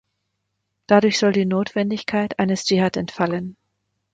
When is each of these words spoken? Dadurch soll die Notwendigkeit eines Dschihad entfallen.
Dadurch 0.87 1.19
soll 1.19 1.31
die 1.31 1.45
Notwendigkeit 1.45 2.39
eines 2.39 2.65
Dschihad 2.65 2.97
entfallen. 2.97 3.55